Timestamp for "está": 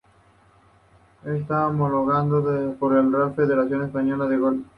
1.25-1.67